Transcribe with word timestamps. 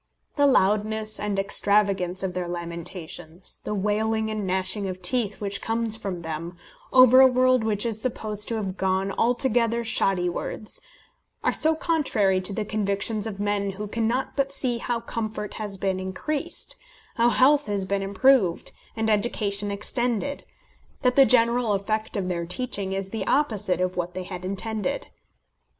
The 0.35 0.47
loudness 0.47 1.19
and 1.19 1.37
extravagance 1.37 2.23
of 2.23 2.33
their 2.33 2.47
lamentations, 2.47 3.59
the 3.63 3.75
wailing 3.75 4.31
and 4.31 4.47
gnashing 4.47 4.87
of 4.89 4.99
teeth 4.99 5.39
which 5.39 5.61
comes 5.61 5.95
from 5.95 6.23
them, 6.23 6.57
over 6.91 7.21
a 7.21 7.27
world 7.27 7.63
which 7.63 7.85
is 7.85 8.01
supposed 8.01 8.47
to 8.47 8.55
have 8.55 8.77
gone 8.77 9.11
altogether 9.11 9.83
shoddy 9.83 10.27
wards, 10.27 10.81
are 11.43 11.53
so 11.53 11.75
contrary 11.75 12.41
to 12.41 12.51
the 12.51 12.65
convictions 12.65 13.27
of 13.27 13.39
men 13.39 13.73
who 13.73 13.85
cannot 13.87 14.35
but 14.35 14.51
see 14.51 14.79
how 14.79 14.99
comfort 15.01 15.53
has 15.61 15.77
been 15.77 15.99
increased, 15.99 16.75
how 17.17 17.29
health 17.29 17.67
has 17.67 17.85
been 17.85 18.01
improved, 18.01 18.71
and 18.95 19.07
education 19.07 19.69
extended, 19.69 20.45
that 21.03 21.15
the 21.15 21.25
general 21.25 21.73
effect 21.73 22.17
of 22.17 22.27
their 22.27 22.47
teaching 22.47 22.91
is 22.91 23.09
the 23.11 23.27
opposite 23.27 23.79
of 23.79 23.97
what 23.97 24.15
they 24.15 24.23
have 24.23 24.43
intended. 24.43 25.09